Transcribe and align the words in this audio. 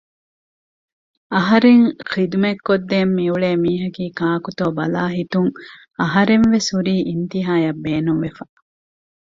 އަހަރެން 1.35 1.85
ހިދުމަތް 2.11 2.63
ކޮށްދެން 2.67 3.11
މިއުޅޭ 3.17 3.49
މީހަކީ 3.63 4.03
ކާކުތޯ 4.19 4.65
ބަލާލާހިތުން 4.77 5.49
އަހަރެންވެސް 5.99 6.69
ހުރީ 6.73 6.95
އިންތިހާޔަށް 7.07 7.81
ބޭނުންވެފަ 7.83 8.43